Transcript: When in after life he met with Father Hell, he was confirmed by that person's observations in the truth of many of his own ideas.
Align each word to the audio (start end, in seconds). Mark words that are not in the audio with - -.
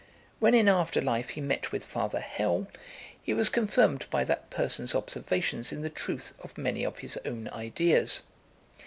When 0.39 0.55
in 0.55 0.67
after 0.67 0.99
life 0.99 1.29
he 1.29 1.41
met 1.41 1.71
with 1.71 1.85
Father 1.85 2.21
Hell, 2.21 2.65
he 3.21 3.35
was 3.35 3.49
confirmed 3.49 4.07
by 4.09 4.23
that 4.23 4.49
person's 4.49 4.95
observations 4.95 5.71
in 5.71 5.83
the 5.83 5.91
truth 5.91 6.33
of 6.41 6.57
many 6.57 6.83
of 6.83 6.97
his 7.05 7.19
own 7.23 7.49
ideas. 7.49 8.23